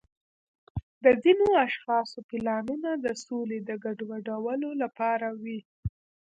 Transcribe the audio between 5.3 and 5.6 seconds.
وي.